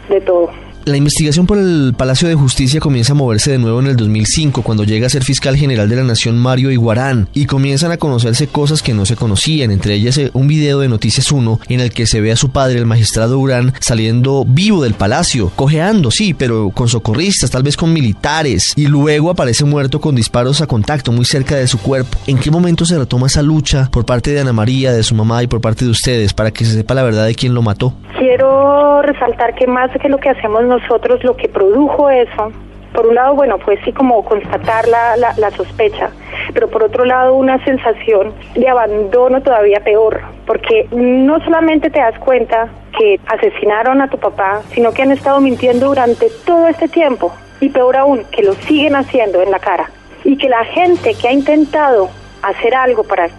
de 0.09 0.21
todo. 0.21 0.49
La 0.89 0.97
investigación 0.97 1.45
por 1.45 1.59
el 1.59 1.93
Palacio 1.95 2.27
de 2.27 2.33
Justicia 2.33 2.79
comienza 2.79 3.13
a 3.13 3.15
moverse 3.15 3.51
de 3.51 3.59
nuevo 3.59 3.79
en 3.79 3.85
el 3.85 3.95
2005, 3.95 4.63
cuando 4.63 4.83
llega 4.83 5.05
a 5.05 5.11
ser 5.11 5.23
fiscal 5.23 5.55
general 5.55 5.87
de 5.87 5.97
la 5.97 6.03
Nación 6.03 6.39
Mario 6.39 6.71
Iguarán, 6.71 7.29
y 7.31 7.45
comienzan 7.45 7.91
a 7.91 7.97
conocerse 7.97 8.47
cosas 8.47 8.81
que 8.81 8.95
no 8.95 9.05
se 9.05 9.15
conocían, 9.15 9.69
entre 9.69 9.93
ellas 9.93 10.17
eh, 10.17 10.31
un 10.33 10.47
video 10.47 10.79
de 10.79 10.87
Noticias 10.87 11.31
1 11.31 11.59
en 11.69 11.79
el 11.79 11.91
que 11.91 12.07
se 12.07 12.21
ve 12.21 12.31
a 12.31 12.35
su 12.35 12.49
padre, 12.49 12.79
el 12.79 12.87
magistrado 12.87 13.37
Urán, 13.37 13.71
saliendo 13.79 14.45
vivo 14.47 14.81
del 14.81 14.95
palacio, 14.95 15.51
cojeando, 15.55 16.09
sí, 16.09 16.33
pero 16.33 16.71
con 16.71 16.89
socorristas, 16.89 17.51
tal 17.51 17.61
vez 17.61 17.77
con 17.77 17.93
militares, 17.93 18.73
y 18.75 18.87
luego 18.87 19.29
aparece 19.29 19.65
muerto 19.65 20.01
con 20.01 20.15
disparos 20.15 20.59
a 20.61 20.65
contacto 20.65 21.11
muy 21.11 21.25
cerca 21.25 21.55
de 21.55 21.67
su 21.67 21.77
cuerpo. 21.77 22.17
¿En 22.25 22.39
qué 22.39 22.49
momento 22.49 22.83
se 22.85 22.97
retoma 22.97 23.27
esa 23.27 23.43
lucha 23.43 23.89
por 23.91 24.07
parte 24.07 24.31
de 24.31 24.39
Ana 24.39 24.53
María, 24.53 24.91
de 24.91 25.03
su 25.03 25.13
mamá 25.13 25.43
y 25.43 25.47
por 25.47 25.61
parte 25.61 25.85
de 25.85 25.91
ustedes 25.91 26.33
para 26.33 26.49
que 26.49 26.65
se 26.65 26.73
sepa 26.73 26.95
la 26.95 27.03
verdad 27.03 27.27
de 27.27 27.35
quién 27.35 27.53
lo 27.53 27.61
mató? 27.61 27.93
Quiero 28.17 29.03
resaltar 29.03 29.53
que 29.53 29.67
más 29.67 29.91
que 30.01 30.09
lo 30.09 30.17
que 30.17 30.29
hacemos 30.29 30.63
nosotros, 30.63 30.78
lo 31.23 31.35
que 31.35 31.49
produjo 31.49 32.09
eso, 32.09 32.51
por 32.93 33.07
un 33.07 33.15
lado, 33.15 33.35
bueno, 33.35 33.57
pues 33.59 33.79
sí 33.85 33.93
como 33.93 34.23
constatar 34.25 34.87
la, 34.87 35.15
la, 35.15 35.51
sospecha, 35.51 36.09
pero 36.53 36.67
por 36.67 36.83
otro 36.83 37.05
lado 37.05 37.35
una 37.35 37.63
sensación 37.63 38.33
de 38.55 38.67
abandono 38.67 39.41
todavía 39.41 39.79
peor, 39.81 40.21
porque 40.45 40.87
no 40.91 41.39
solamente 41.43 41.89
te 41.89 41.99
das 41.99 42.17
cuenta 42.19 42.69
que 42.97 43.19
asesinaron 43.27 44.01
a 44.01 44.09
tu 44.09 44.17
papá, 44.17 44.61
sino 44.69 44.91
que 44.91 45.03
han 45.03 45.11
estado 45.11 45.39
mintiendo 45.39 45.87
durante 45.87 46.29
todo 46.45 46.67
este 46.67 46.87
tiempo, 46.87 47.31
y 47.61 47.69
peor 47.69 47.95
aún, 47.95 48.23
que 48.31 48.41
lo 48.41 48.53
siguen 48.53 48.95
haciendo 48.95 49.41
en 49.41 49.51
la 49.51 49.59
cara, 49.59 49.89
y 50.23 50.37
que 50.37 50.49
la 50.49 50.65
gente 50.65 51.13
que 51.13 51.27
ha 51.27 51.31
intentado 51.31 52.09
hacer 52.41 52.73
algo 52.73 53.03
para 53.03 53.29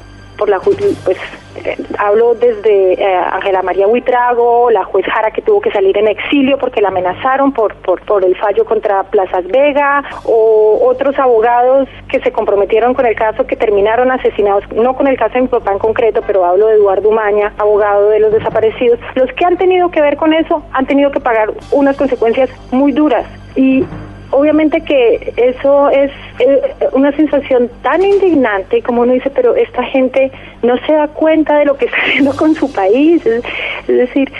por 0.40 0.48
la 0.48 0.58
pues 1.04 1.18
eh, 1.66 1.76
hablo 1.98 2.34
desde 2.34 2.94
eh, 2.94 3.14
Ángela 3.32 3.60
María 3.60 3.86
Huitrago, 3.86 4.70
la 4.70 4.84
juez 4.84 5.04
Jara 5.04 5.30
que 5.32 5.42
tuvo 5.42 5.60
que 5.60 5.70
salir 5.70 5.98
en 5.98 6.08
exilio 6.08 6.56
porque 6.56 6.80
la 6.80 6.88
amenazaron 6.88 7.52
por, 7.52 7.74
por, 7.76 8.00
por 8.06 8.24
el 8.24 8.34
fallo 8.38 8.64
contra 8.64 9.02
Plazas 9.02 9.46
Vega, 9.48 10.02
o 10.24 10.80
otros 10.82 11.18
abogados 11.18 11.88
que 12.08 12.20
se 12.20 12.32
comprometieron 12.32 12.94
con 12.94 13.04
el 13.04 13.14
caso 13.16 13.46
que 13.46 13.54
terminaron 13.54 14.10
asesinados, 14.10 14.64
no 14.72 14.96
con 14.96 15.08
el 15.08 15.18
caso 15.18 15.34
de 15.34 15.48
papá 15.48 15.72
en 15.72 15.78
concreto, 15.78 16.22
pero 16.26 16.46
hablo 16.46 16.68
de 16.68 16.76
Eduardo 16.76 17.10
Umaña, 17.10 17.52
abogado 17.58 18.08
de 18.08 18.20
los 18.20 18.32
desaparecidos. 18.32 18.98
Los 19.14 19.30
que 19.34 19.44
han 19.44 19.58
tenido 19.58 19.90
que 19.90 20.00
ver 20.00 20.16
con 20.16 20.32
eso 20.32 20.62
han 20.72 20.86
tenido 20.86 21.10
que 21.10 21.20
pagar 21.20 21.52
unas 21.70 21.98
consecuencias 21.98 22.48
muy 22.70 22.92
duras. 22.92 23.26
Y 23.56 23.84
obviamente 24.30 24.80
que 24.82 25.32
eso 25.36 25.90
es 25.90 26.10
eh, 26.38 26.74
una 26.92 27.12
sensación 27.12 27.70
tan 27.82 28.02
indignante 28.02 28.82
como 28.82 29.02
uno 29.02 29.12
dice, 29.12 29.30
pero 29.30 29.54
esta 29.54 29.82
gente 29.84 30.30
no 30.62 30.76
se 30.86 30.92
da 30.92 31.08
cuenta 31.08 31.58
de 31.58 31.64
lo 31.66 31.76
que 31.76 31.84
está 31.86 31.98
haciendo 31.98 32.36
con 32.36 32.54
su 32.54 32.72
país. 32.72 33.24
Es, 33.26 33.42
decir, 33.86 34.32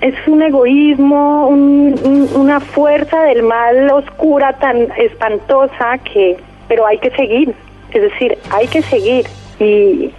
es 0.00 0.14
un 0.26 0.42
egoísmo, 0.42 1.48
una 1.48 2.60
fuerza 2.60 3.22
del 3.24 3.42
mal 3.42 3.90
oscura 3.90 4.52
tan 4.54 4.88
espantosa 4.96 5.98
que, 5.98 6.36
pero 6.68 6.86
hay 6.86 6.98
que 6.98 7.10
seguir. 7.10 7.54
Es 7.92 8.02
decir, 8.02 8.38
hay 8.50 8.66
que 8.68 8.82
seguir. 8.82 9.26
Y 9.60 10.10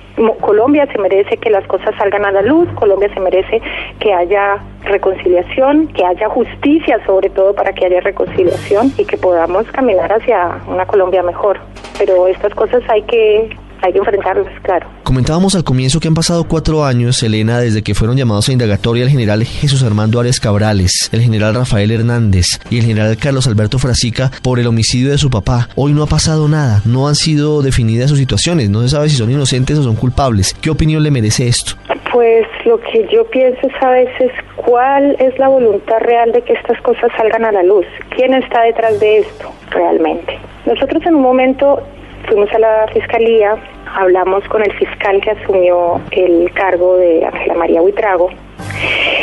Colombia 0.41 0.87
se 0.91 0.99
merece 0.99 1.37
que 1.37 1.49
las 1.49 1.65
cosas 1.67 1.95
salgan 1.97 2.25
a 2.25 2.31
la 2.31 2.41
luz, 2.41 2.69
Colombia 2.75 3.11
se 3.13 3.19
merece 3.19 3.61
que 3.99 4.13
haya 4.13 4.59
reconciliación, 4.83 5.87
que 5.87 6.05
haya 6.05 6.29
justicia 6.29 7.03
sobre 7.05 7.29
todo 7.29 7.53
para 7.53 7.73
que 7.73 7.85
haya 7.85 7.99
reconciliación 8.01 8.91
y 8.97 9.05
que 9.05 9.17
podamos 9.17 9.65
caminar 9.71 10.11
hacia 10.13 10.59
una 10.67 10.85
Colombia 10.85 11.23
mejor. 11.23 11.59
Pero 11.97 12.27
estas 12.27 12.53
cosas 12.53 12.83
hay 12.89 13.01
que 13.03 13.49
hay 13.83 13.91
que 13.91 13.99
enfrentarlos, 13.99 14.47
claro. 14.61 14.87
Comentábamos 15.03 15.55
al 15.55 15.65
comienzo 15.65 15.99
que 15.99 16.07
han 16.07 16.13
pasado 16.13 16.45
cuatro 16.45 16.85
años, 16.85 17.21
Elena, 17.21 17.59
desde 17.59 17.83
que 17.83 17.93
fueron 17.93 18.15
llamados 18.15 18.47
a 18.47 18.53
indagatoria 18.53 19.03
el 19.03 19.09
general 19.09 19.43
Jesús 19.43 19.83
Armando 19.83 20.21
Arias 20.21 20.39
Cabrales, 20.39 21.09
el 21.11 21.21
general 21.21 21.53
Rafael 21.53 21.91
Hernández 21.91 22.45
y 22.69 22.79
el 22.79 22.85
general 22.85 23.17
Carlos 23.17 23.45
Alberto 23.45 23.79
Frasica 23.79 24.31
por 24.41 24.59
el 24.59 24.67
homicidio 24.67 25.11
de 25.11 25.17
su 25.17 25.29
papá. 25.29 25.67
Hoy 25.75 25.91
no 25.91 26.01
ha 26.01 26.07
pasado 26.07 26.47
nada, 26.47 26.81
no 26.85 27.09
han 27.09 27.15
sido 27.15 27.61
definidas 27.61 28.09
sus 28.09 28.19
situaciones, 28.19 28.69
no 28.69 28.81
se 28.81 28.89
sabe 28.89 29.09
si 29.09 29.17
son 29.17 29.29
inocentes 29.29 29.77
o 29.77 29.83
son 29.83 29.97
culpables. 29.97 30.55
¿Qué 30.61 30.69
opinión 30.69 31.03
le 31.03 31.11
merece 31.11 31.47
esto? 31.47 31.73
Pues 32.13 32.45
lo 32.65 32.79
que 32.79 33.05
yo 33.11 33.25
pienso 33.29 33.67
es 33.67 33.83
a 33.83 33.89
veces 33.89 34.31
cuál 34.55 35.17
es 35.19 35.37
la 35.39 35.49
voluntad 35.49 35.97
real 35.99 36.31
de 36.31 36.41
que 36.41 36.53
estas 36.53 36.79
cosas 36.81 37.11
salgan 37.17 37.43
a 37.43 37.51
la 37.51 37.63
luz. 37.63 37.85
¿Quién 38.15 38.33
está 38.33 38.61
detrás 38.61 38.97
de 39.01 39.19
esto 39.19 39.51
realmente? 39.71 40.39
Nosotros 40.65 41.05
en 41.05 41.15
un 41.15 41.21
momento 41.21 41.83
fuimos 42.27 42.51
a 42.53 42.59
la 42.59 42.87
fiscalía, 42.93 43.55
hablamos 43.95 44.43
con 44.47 44.63
el 44.63 44.71
fiscal 44.73 45.21
que 45.21 45.31
asumió 45.31 46.01
el 46.11 46.51
cargo 46.53 46.97
de 46.97 47.25
Ángela 47.25 47.55
María 47.55 47.81
Huitrago 47.81 48.29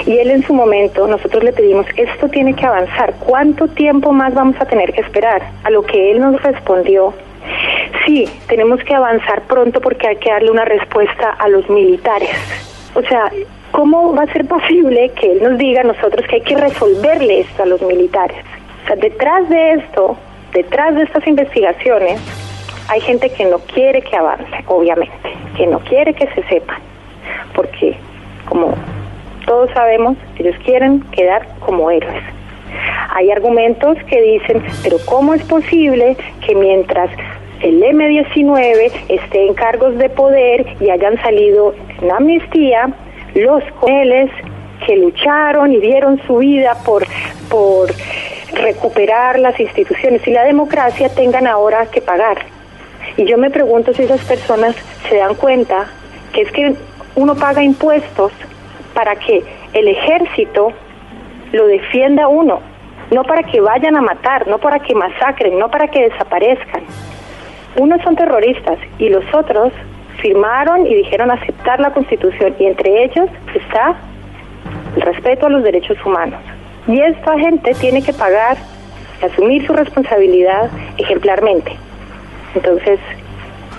y 0.06 0.18
él 0.18 0.30
en 0.30 0.42
su 0.42 0.54
momento, 0.54 1.06
nosotros 1.06 1.44
le 1.44 1.52
pedimos, 1.52 1.86
esto 1.96 2.28
tiene 2.28 2.54
que 2.54 2.64
avanzar, 2.64 3.14
¿cuánto 3.20 3.68
tiempo 3.68 4.12
más 4.12 4.34
vamos 4.34 4.56
a 4.60 4.64
tener 4.64 4.92
que 4.92 5.02
esperar? 5.02 5.42
A 5.64 5.70
lo 5.70 5.82
que 5.82 6.10
él 6.10 6.20
nos 6.20 6.42
respondió, 6.42 7.12
sí, 8.06 8.28
tenemos 8.48 8.82
que 8.84 8.94
avanzar 8.94 9.42
pronto 9.42 9.80
porque 9.80 10.08
hay 10.08 10.16
que 10.16 10.30
darle 10.30 10.50
una 10.50 10.64
respuesta 10.64 11.30
a 11.30 11.48
los 11.48 11.68
militares. 11.68 12.30
O 12.94 13.02
sea, 13.02 13.30
¿cómo 13.72 14.14
va 14.14 14.22
a 14.22 14.32
ser 14.32 14.46
posible 14.46 15.10
que 15.10 15.32
él 15.32 15.42
nos 15.42 15.58
diga 15.58 15.82
a 15.82 15.84
nosotros 15.84 16.26
que 16.26 16.36
hay 16.36 16.42
que 16.42 16.56
resolverle 16.56 17.40
esto 17.40 17.62
a 17.62 17.66
los 17.66 17.82
militares? 17.82 18.44
O 18.84 18.86
sea, 18.86 18.96
detrás 18.96 19.48
de 19.48 19.72
esto, 19.72 20.16
detrás 20.52 20.94
de 20.94 21.02
estas 21.02 21.26
investigaciones, 21.26 22.20
hay 22.90 23.00
gente 23.02 23.30
que 23.30 23.44
no 23.44 23.58
quiere 23.60 24.02
que 24.02 24.16
avance, 24.16 24.64
obviamente, 24.66 25.14
que 25.56 25.64
no 25.64 25.78
quiere 25.78 26.12
que 26.12 26.26
se 26.34 26.42
sepa, 26.48 26.76
porque 27.54 27.96
como 28.48 28.74
todos 29.46 29.70
sabemos, 29.70 30.16
ellos 30.38 30.56
quieren 30.64 31.00
quedar 31.12 31.46
como 31.60 31.88
héroes. 31.88 32.22
Hay 33.14 33.30
argumentos 33.30 33.96
que 34.08 34.20
dicen, 34.20 34.64
pero 34.82 34.96
¿cómo 35.06 35.34
es 35.34 35.42
posible 35.44 36.16
que 36.44 36.56
mientras 36.56 37.10
el 37.62 37.80
M-19 37.80 38.92
esté 39.08 39.46
en 39.46 39.54
cargos 39.54 39.96
de 39.96 40.08
poder 40.08 40.66
y 40.80 40.90
hayan 40.90 41.16
salido 41.22 41.74
en 42.02 42.10
amnistía, 42.10 42.90
los 43.34 43.62
coeles 43.78 44.30
que 44.84 44.96
lucharon 44.96 45.72
y 45.72 45.78
dieron 45.78 46.20
su 46.26 46.38
vida 46.38 46.76
por, 46.84 47.06
por 47.48 47.88
recuperar 48.52 49.38
las 49.38 49.60
instituciones 49.60 50.26
y 50.26 50.32
la 50.32 50.42
democracia 50.42 51.08
tengan 51.08 51.46
ahora 51.46 51.86
que 51.86 52.00
pagar? 52.00 52.38
Y 53.16 53.24
yo 53.24 53.38
me 53.38 53.50
pregunto 53.50 53.92
si 53.92 54.02
esas 54.02 54.24
personas 54.24 54.74
se 55.08 55.16
dan 55.16 55.34
cuenta 55.34 55.86
que 56.32 56.42
es 56.42 56.52
que 56.52 56.74
uno 57.16 57.34
paga 57.34 57.62
impuestos 57.62 58.32
para 58.94 59.16
que 59.16 59.42
el 59.72 59.88
ejército 59.88 60.72
lo 61.52 61.66
defienda 61.66 62.28
uno, 62.28 62.60
no 63.10 63.24
para 63.24 63.42
que 63.42 63.60
vayan 63.60 63.96
a 63.96 64.00
matar, 64.00 64.46
no 64.46 64.58
para 64.58 64.78
que 64.78 64.94
masacren, 64.94 65.58
no 65.58 65.70
para 65.70 65.88
que 65.88 66.08
desaparezcan. 66.08 66.82
Unos 67.76 68.02
son 68.02 68.16
terroristas 68.16 68.78
y 68.98 69.08
los 69.08 69.24
otros 69.34 69.72
firmaron 70.20 70.86
y 70.86 70.94
dijeron 70.94 71.30
aceptar 71.30 71.80
la 71.80 71.92
constitución 71.92 72.54
y 72.58 72.66
entre 72.66 73.04
ellos 73.04 73.28
está 73.54 73.96
el 74.96 75.02
respeto 75.02 75.46
a 75.46 75.50
los 75.50 75.62
derechos 75.62 75.96
humanos. 76.04 76.40
Y 76.86 77.00
esta 77.00 77.38
gente 77.38 77.74
tiene 77.74 78.02
que 78.02 78.12
pagar 78.12 78.56
asumir 79.22 79.66
su 79.66 79.72
responsabilidad 79.72 80.70
ejemplarmente. 80.98 81.76
Entonces, 82.54 82.98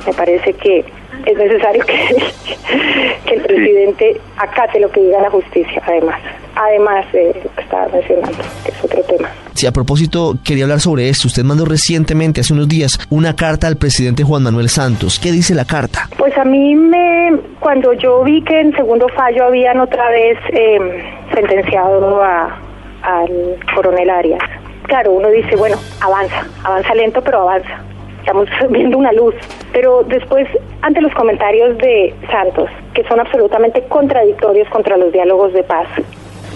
me 0.05 0.13
parece 0.13 0.53
que 0.53 0.85
es 1.25 1.37
necesario 1.37 1.83
que, 1.85 1.93
que 3.25 3.33
el 3.35 3.41
presidente 3.41 4.19
acate 4.37 4.79
lo 4.79 4.89
que 4.89 5.01
diga 5.01 5.21
la 5.21 5.29
justicia, 5.29 5.81
además. 5.85 6.19
Además 6.55 7.05
de 7.13 7.27
lo 7.43 7.55
que 7.55 7.61
estaba 7.61 7.87
mencionando, 7.87 8.37
que 8.65 8.71
es 8.71 8.83
otro 8.83 9.01
tema. 9.03 9.29
Sí, 9.53 9.67
a 9.67 9.71
propósito, 9.71 10.35
quería 10.43 10.65
hablar 10.65 10.79
sobre 10.79 11.07
esto. 11.07 11.27
Usted 11.27 11.43
mandó 11.43 11.65
recientemente, 11.65 12.41
hace 12.41 12.53
unos 12.53 12.67
días, 12.67 12.99
una 13.09 13.35
carta 13.35 13.67
al 13.67 13.77
presidente 13.77 14.23
Juan 14.23 14.43
Manuel 14.43 14.69
Santos. 14.69 15.19
¿Qué 15.19 15.31
dice 15.31 15.55
la 15.55 15.65
carta? 15.65 16.09
Pues 16.17 16.37
a 16.37 16.43
mí 16.43 16.75
me, 16.75 17.37
cuando 17.59 17.93
yo 17.93 18.23
vi 18.23 18.43
que 18.43 18.59
en 18.59 18.75
segundo 18.75 19.07
fallo 19.09 19.45
habían 19.45 19.79
otra 19.79 20.09
vez 20.09 20.37
em, 20.51 20.89
sentenciado 21.33 22.21
a, 22.21 22.59
al 23.03 23.57
coronel 23.73 24.09
Arias, 24.09 24.43
claro, 24.83 25.13
uno 25.13 25.29
dice, 25.29 25.55
bueno, 25.55 25.77
avanza, 26.01 26.45
avanza 26.63 26.93
lento, 26.95 27.21
pero 27.21 27.41
avanza 27.41 27.81
estamos 28.21 28.47
viendo 28.69 28.97
una 28.97 29.11
luz. 29.11 29.35
Pero 29.73 30.03
después, 30.03 30.47
ante 30.81 31.01
los 31.01 31.13
comentarios 31.13 31.77
de 31.77 32.13
Santos, 32.31 32.69
que 32.93 33.03
son 33.03 33.19
absolutamente 33.19 33.83
contradictorios 33.83 34.69
contra 34.69 34.97
los 34.97 35.11
diálogos 35.11 35.53
de 35.53 35.63
paz, 35.63 35.87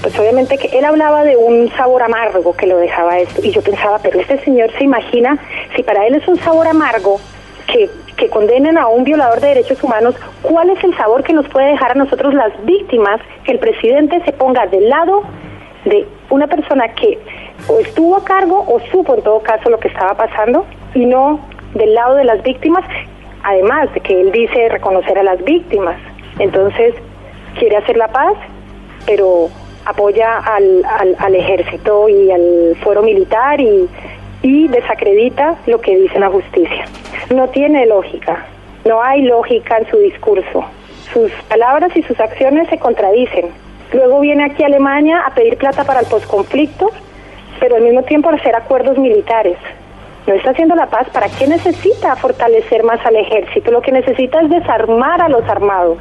pues 0.01 0.17
obviamente 0.19 0.57
que 0.57 0.67
él 0.77 0.85
hablaba 0.85 1.23
de 1.23 1.35
un 1.35 1.69
sabor 1.71 2.03
amargo 2.03 2.55
que 2.55 2.67
lo 2.67 2.77
dejaba 2.77 3.19
esto. 3.19 3.41
Y 3.43 3.51
yo 3.51 3.61
pensaba, 3.61 3.99
pero 3.99 4.19
este 4.19 4.37
señor 4.39 4.71
se 4.77 4.83
imagina, 4.83 5.37
si 5.75 5.83
para 5.83 6.05
él 6.05 6.15
es 6.15 6.27
un 6.27 6.37
sabor 6.37 6.67
amargo, 6.67 7.19
que, 7.67 7.89
que 8.15 8.29
condenen 8.29 8.77
a 8.77 8.87
un 8.87 9.03
violador 9.03 9.41
de 9.41 9.47
derechos 9.47 9.83
humanos, 9.83 10.15
¿cuál 10.43 10.69
es 10.69 10.83
el 10.83 10.95
sabor 10.95 11.23
que 11.23 11.33
nos 11.33 11.47
puede 11.47 11.71
dejar 11.71 11.91
a 11.91 11.95
nosotros 11.95 12.33
las 12.33 12.53
víctimas 12.63 13.19
que 13.43 13.53
el 13.53 13.59
presidente 13.59 14.21
se 14.23 14.31
ponga 14.33 14.67
del 14.67 14.89
lado 14.89 15.23
de 15.85 16.05
una 16.29 16.47
persona 16.47 16.89
que 16.89 17.17
o 17.67 17.79
estuvo 17.79 18.15
a 18.15 18.23
cargo 18.23 18.63
o 18.67 18.79
supo 18.91 19.15
en 19.15 19.23
todo 19.23 19.39
caso 19.39 19.69
lo 19.69 19.79
que 19.79 19.87
estaba 19.87 20.15
pasando 20.15 20.65
y 20.93 21.05
no 21.05 21.39
del 21.75 21.93
lado 21.93 22.15
de 22.15 22.23
las 22.23 22.41
víctimas, 22.41 22.83
además 23.43 23.93
de 23.93 23.99
que 23.99 24.19
él 24.19 24.31
dice 24.31 24.69
reconocer 24.69 25.19
a 25.19 25.23
las 25.23 25.43
víctimas. 25.43 25.97
Entonces, 26.39 26.95
quiere 27.59 27.77
hacer 27.77 27.97
la 27.97 28.07
paz, 28.07 28.33
pero 29.05 29.49
apoya 29.85 30.39
al, 30.39 30.83
al, 31.19 31.35
ejército 31.35 32.09
y 32.09 32.31
al 32.31 32.75
fuero 32.81 33.03
militar 33.03 33.61
y, 33.61 33.87
y 34.41 34.67
desacredita 34.67 35.55
lo 35.67 35.79
que 35.79 35.95
dice 35.95 36.19
la 36.19 36.29
justicia. 36.29 36.85
No 37.33 37.47
tiene 37.49 37.85
lógica, 37.85 38.45
no 38.83 39.01
hay 39.01 39.21
lógica 39.21 39.77
en 39.77 39.87
su 39.89 39.97
discurso. 39.97 40.65
Sus 41.13 41.31
palabras 41.47 41.95
y 41.95 42.01
sus 42.03 42.19
acciones 42.19 42.67
se 42.69 42.79
contradicen. 42.79 43.49
Luego 43.93 44.19
viene 44.21 44.45
aquí 44.45 44.63
Alemania 44.63 45.21
a 45.25 45.33
pedir 45.33 45.57
plata 45.57 45.83
para 45.83 45.99
el 45.99 46.07
posconflicto, 46.07 46.89
pero 47.59 47.75
al 47.75 47.83
mismo 47.83 48.01
tiempo 48.03 48.29
hacer 48.29 48.55
acuerdos 48.55 48.97
militares. 48.97 49.57
No 50.27 50.33
está 50.33 50.51
haciendo 50.51 50.75
la 50.75 50.87
paz. 50.87 51.07
¿Para 51.11 51.29
qué 51.29 51.47
necesita 51.47 52.15
fortalecer 52.15 52.83
más 52.83 53.03
al 53.05 53.15
ejército? 53.15 53.71
Lo 53.71 53.81
que 53.81 53.91
necesita 53.91 54.41
es 54.41 54.49
desarmar 54.49 55.21
a 55.21 55.29
los 55.29 55.47
armados. 55.47 55.97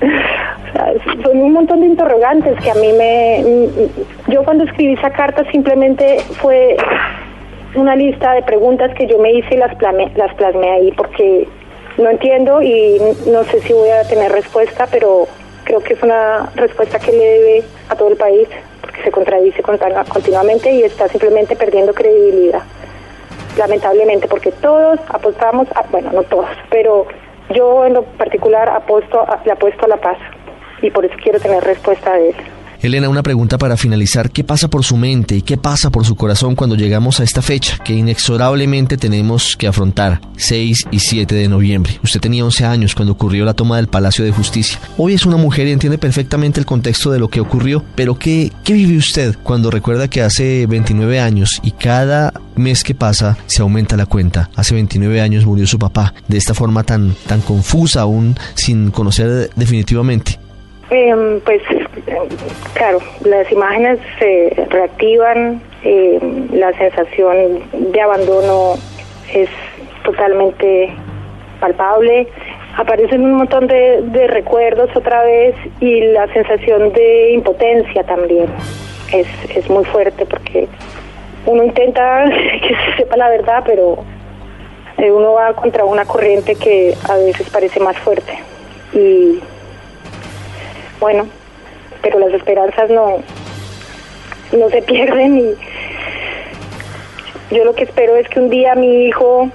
son 1.22 1.38
un 1.38 1.52
montón 1.52 1.80
de 1.80 1.86
interrogantes 1.86 2.58
que 2.62 2.70
a 2.70 2.74
mí 2.74 2.92
me... 2.92 3.44
Yo 4.28 4.44
cuando 4.44 4.64
escribí 4.64 4.94
esa 4.94 5.10
carta 5.10 5.44
simplemente 5.50 6.18
fue 6.40 6.76
una 7.74 7.96
lista 7.96 8.32
de 8.32 8.42
preguntas 8.42 8.92
que 8.94 9.06
yo 9.06 9.18
me 9.18 9.32
hice 9.32 9.54
y 9.54 9.58
las, 9.58 9.72
las 10.16 10.34
plasmé 10.34 10.70
ahí 10.70 10.92
porque 10.92 11.48
no 11.98 12.10
entiendo 12.10 12.62
y 12.62 12.98
no 13.26 13.44
sé 13.44 13.60
si 13.60 13.72
voy 13.72 13.90
a 13.90 14.06
tener 14.08 14.32
respuesta, 14.32 14.86
pero 14.90 15.26
creo 15.64 15.80
que 15.80 15.94
es 15.94 16.02
una 16.02 16.50
respuesta 16.54 16.98
que 16.98 17.12
le 17.12 17.24
debe 17.24 17.64
a 17.88 17.96
todo 17.96 18.08
el 18.08 18.16
país 18.16 18.48
porque 18.80 19.02
se 19.02 19.10
contradice 19.10 19.62
continuamente 19.62 20.70
y 20.72 20.82
está 20.82 21.08
simplemente 21.08 21.56
perdiendo 21.56 21.94
credibilidad. 21.94 22.62
Lamentablemente, 23.56 24.28
porque 24.28 24.50
todos 24.50 24.98
apostamos, 25.08 25.68
bueno, 25.90 26.10
no 26.12 26.22
todos, 26.24 26.48
pero 26.70 27.06
yo 27.54 27.84
en 27.84 27.94
lo 27.94 28.02
particular 28.02 28.68
apuesto, 28.68 29.24
le 29.44 29.52
apuesto 29.52 29.84
a 29.84 29.88
la 29.88 29.98
paz 29.98 30.18
y 30.80 30.90
por 30.90 31.04
eso 31.04 31.14
quiero 31.22 31.38
tener 31.38 31.62
respuesta 31.62 32.14
de 32.14 32.30
él. 32.30 32.36
Elena, 32.82 33.08
una 33.08 33.22
pregunta 33.22 33.58
para 33.58 33.76
finalizar. 33.76 34.32
¿Qué 34.32 34.42
pasa 34.42 34.66
por 34.66 34.82
su 34.82 34.96
mente 34.96 35.36
y 35.36 35.42
qué 35.42 35.56
pasa 35.56 35.90
por 35.90 36.04
su 36.04 36.16
corazón 36.16 36.56
cuando 36.56 36.74
llegamos 36.74 37.20
a 37.20 37.22
esta 37.22 37.40
fecha 37.40 37.78
que 37.84 37.92
inexorablemente 37.92 38.96
tenemos 38.96 39.56
que 39.56 39.68
afrontar, 39.68 40.20
6 40.36 40.86
y 40.90 40.98
7 40.98 41.32
de 41.32 41.46
noviembre? 41.46 42.00
Usted 42.02 42.18
tenía 42.18 42.44
11 42.44 42.64
años 42.64 42.96
cuando 42.96 43.12
ocurrió 43.12 43.44
la 43.44 43.54
toma 43.54 43.76
del 43.76 43.86
Palacio 43.86 44.24
de 44.24 44.32
Justicia. 44.32 44.80
Hoy 44.98 45.14
es 45.14 45.24
una 45.24 45.36
mujer 45.36 45.68
y 45.68 45.70
entiende 45.70 45.96
perfectamente 45.96 46.58
el 46.58 46.66
contexto 46.66 47.12
de 47.12 47.20
lo 47.20 47.28
que 47.28 47.38
ocurrió, 47.38 47.84
pero 47.94 48.18
¿qué, 48.18 48.50
qué 48.64 48.72
vive 48.72 48.96
usted 48.96 49.36
cuando 49.44 49.70
recuerda 49.70 50.08
que 50.08 50.22
hace 50.22 50.66
29 50.66 51.20
años 51.20 51.60
y 51.62 51.70
cada 51.70 52.32
mes 52.56 52.82
que 52.82 52.96
pasa 52.96 53.38
se 53.46 53.62
aumenta 53.62 53.96
la 53.96 54.06
cuenta? 54.06 54.50
Hace 54.56 54.74
29 54.74 55.20
años 55.20 55.46
murió 55.46 55.68
su 55.68 55.78
papá, 55.78 56.14
de 56.26 56.36
esta 56.36 56.52
forma 56.52 56.82
tan, 56.82 57.14
tan 57.28 57.42
confusa 57.42 58.00
aún 58.00 58.36
sin 58.56 58.90
conocer 58.90 59.50
definitivamente. 59.54 60.41
Em, 60.94 61.40
pues 61.40 61.62
claro, 62.74 62.98
las 63.24 63.50
imágenes 63.50 63.98
se 64.18 64.66
reactivan, 64.68 65.62
em, 65.84 66.48
la 66.52 66.70
sensación 66.74 67.60
de 67.72 67.98
abandono 67.98 68.74
es 69.32 69.48
totalmente 70.04 70.92
palpable, 71.60 72.28
aparecen 72.76 73.24
un 73.24 73.36
montón 73.36 73.68
de, 73.68 74.26
recuerdos 74.28 74.94
otra 74.94 75.22
vez 75.22 75.54
y 75.80 76.02
la 76.12 76.30
sensación 76.34 76.92
de 76.92 77.32
impotencia 77.32 78.04
también 78.04 78.48
es, 79.14 79.26
es 79.56 79.70
muy 79.70 79.86
fuerte 79.86 80.26
porque 80.26 80.68
uno 81.46 81.64
intenta 81.64 82.24
que 82.68 82.74
se 82.74 82.96
sepa 82.98 83.16
la 83.16 83.30
verdad, 83.30 83.62
pero 83.64 83.96
eh, 84.98 85.10
uno 85.10 85.32
va 85.32 85.54
contra 85.54 85.86
una 85.86 86.04
corriente 86.04 86.54
que 86.54 86.94
a 87.08 87.16
veces 87.16 87.48
parece 87.48 87.80
más 87.80 87.96
fuerte 87.96 88.34
y 88.92 89.40
bueno, 91.02 91.26
pero 92.00 92.20
las 92.20 92.32
esperanzas 92.32 92.88
no, 92.88 93.16
no 94.56 94.70
se 94.70 94.82
pierden 94.90 95.36
y 95.36 95.54
yo 97.54 97.64
lo 97.64 97.74
que 97.74 97.82
espero 97.82 98.14
es 98.16 98.28
que 98.28 98.38
un 98.38 98.48
día 98.48 98.76
mi 98.76 99.06
hijo, 99.06 99.50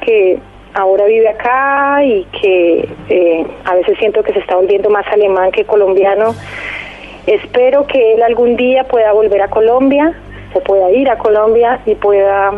que 0.00 0.38
ahora 0.74 1.04
vive 1.06 1.28
acá 1.28 2.04
y 2.04 2.24
que 2.40 2.88
eh, 3.08 3.46
a 3.64 3.74
veces 3.74 3.98
siento 3.98 4.22
que 4.22 4.32
se 4.32 4.38
está 4.38 4.54
volviendo 4.54 4.90
más 4.90 5.06
alemán 5.08 5.50
que 5.50 5.64
colombiano, 5.64 6.36
espero 7.26 7.84
que 7.88 8.14
él 8.14 8.22
algún 8.22 8.56
día 8.56 8.84
pueda 8.84 9.12
volver 9.12 9.42
a 9.42 9.48
Colombia, 9.48 10.14
se 10.52 10.60
pueda 10.60 10.88
ir 10.92 11.10
a 11.10 11.18
Colombia 11.18 11.80
y 11.84 11.96
pueda 11.96 12.52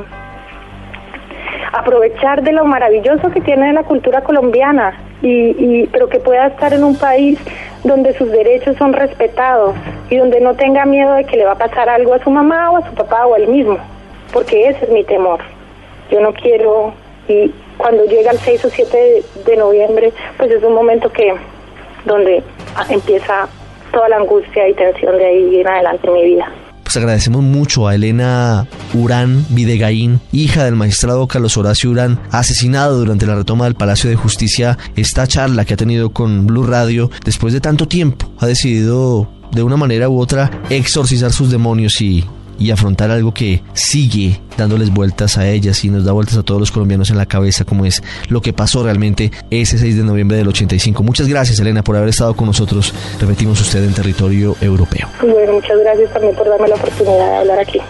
aprovechar 1.73 2.43
de 2.43 2.53
lo 2.53 2.67
maravilloso 2.67 3.31
que 3.31 3.41
tiene 3.41 3.73
la 3.73 3.85
cultura 3.85 4.21
colombiana 4.21 5.01
y, 5.23 5.87
pero 5.87 6.09
que 6.09 6.19
pueda 6.19 6.49
estar 6.49 6.73
en 6.73 6.85
un 6.85 6.97
país 6.97 7.39
donde 7.85 8.15
sus 8.15 8.31
derechos 8.31 8.77
son 8.79 8.93
respetados 8.93 9.75
y 10.11 10.17
donde 10.17 10.41
no 10.41 10.55
tenga 10.55 10.87
miedo 10.87 11.15
de 11.15 11.25
que 11.25 11.37
le 11.37 11.45
va 11.45 11.53
a 11.53 11.59
pasar 11.59 11.89
algo 11.89 12.15
a 12.15 12.19
su 12.19 12.31
mamá 12.31 12.71
o 12.71 12.79
a 12.79 12.89
su 12.89 12.95
papá 12.95 13.27
o 13.27 13.35
a 13.35 13.37
él 13.39 13.49
mismo, 13.49 13.79
porque 14.33 14.69
ese 14.69 14.87
es 14.87 14.91
mi 14.91 15.05
temor. 15.05 15.41
Yo 16.11 16.21
no 16.21 16.33
quiero, 16.33 16.93
y 17.29 17.53
cuando 17.77 18.05
llega 18.05 18.31
el 18.31 18.39
6 18.39 18.65
o 18.65 18.71
7 18.71 19.23
de, 19.45 19.57
noviembre, 19.57 20.13
pues 20.39 20.51
es 20.51 20.63
un 20.63 20.75
momento 20.75 21.11
que 21.11 21.35
donde 22.05 22.43
empieza 22.89 23.49
toda 23.93 24.09
la 24.09 24.17
angustia 24.17 24.69
y 24.69 24.75
tensión 24.75 25.17
de 25.19 25.27
ahí 25.27 25.61
en 25.61 25.69
adelante 25.69 26.09
en 26.09 26.15
mi 26.15 26.25
vida. 26.25 26.53
Agradecemos 26.97 27.43
mucho 27.43 27.89
a 27.89 27.95
Elena 27.95 28.69
Urán 28.93 29.45
Videgaín, 29.49 30.21
hija 30.33 30.65
del 30.65 30.77
magistrado 30.77 31.27
Carlos 31.27 31.57
Horacio 31.57 31.91
Urán, 31.91 32.21
asesinado 32.31 32.99
durante 32.99 33.27
la 33.27 33.35
retoma 33.35 33.65
del 33.65 33.75
Palacio 33.75 34.09
de 34.09 34.17
Justicia. 34.17 34.79
Esta 34.95 35.27
charla 35.27 35.65
que 35.65 35.75
ha 35.75 35.77
tenido 35.77 36.13
con 36.13 36.47
Blue 36.47 36.67
Radio 36.67 37.11
después 37.25 37.53
de 37.53 37.61
tanto 37.61 37.89
tiempo 37.89 38.31
ha 38.39 38.47
decidido 38.47 39.29
de 39.53 39.63
una 39.63 39.77
manera 39.77 40.09
u 40.09 40.21
otra 40.21 40.63
exorcizar 40.71 41.33
sus 41.33 41.51
demonios 41.51 42.01
y 42.01 42.25
y 42.59 42.71
afrontar 42.71 43.11
algo 43.11 43.33
que 43.35 43.63
sigue 43.73 44.41
dándoles 44.57 44.93
vueltas 44.93 45.37
a 45.39 45.49
ellas 45.49 45.85
y 45.85 45.91
nos 45.91 46.05
da 46.05 46.13
vueltas 46.13 46.37
a 46.37 46.43
todos 46.43 46.61
los 46.61 46.71
colombianos 46.71 47.11
en 47.11 47.17
la 47.17 47.27
cabeza, 47.27 47.65
como 47.65 47.85
es 47.85 48.03
lo 48.29 48.41
que 48.41 48.53
pasó 48.53 48.83
realmente 48.85 49.31
ese 49.51 49.79
6 49.79 49.97
de 49.97 50.03
noviembre 50.05 50.37
del 50.37 50.49
85. 50.49 51.03
Muchas 51.03 51.29
gracias, 51.29 51.59
Elena, 51.59 51.83
por 51.83 51.97
haber 51.97 52.09
estado 52.11 52.35
con 52.35 52.47
nosotros, 52.47 52.95
repetimos 53.21 53.61
usted, 53.61 53.85
en 53.85 53.93
territorio 53.93 54.57
europeo. 54.61 55.09
Bueno, 55.21 55.55
muchas 55.55 55.79
gracias 55.79 56.13
también 56.13 56.35
por 56.35 56.49
darme 56.49 56.69
la 56.69 56.77
oportunidad 56.77 57.31
de 57.31 57.37
hablar 57.37 57.59
aquí. 57.59 57.81